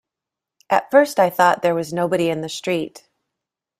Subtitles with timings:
[0.71, 3.07] At first I thought there was nobody in the street.